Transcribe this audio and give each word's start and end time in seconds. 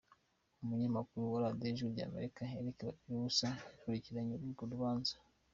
Umunyamakuru 0.63 1.23
wa 1.31 1.41
Radio 1.45 1.65
Ijwi 1.71 1.87
ry’Amerika, 1.93 2.41
Eric 2.59 2.77
Bagiruwubusa 2.87 3.47
yakurikiranye 3.71 4.33
urwo 4.35 4.63
rubanza: 4.73 5.13